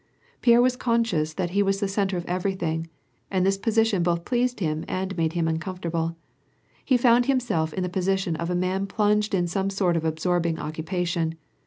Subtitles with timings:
[0.41, 2.89] Pierre was conscious that he was the centre of everything,
[3.29, 6.15] and this posi tion both pleased him and made him uncomfortable.
[6.83, 10.57] He found himself in the position of a man plunged in some sort of absorbing
[10.57, 11.35] occupation.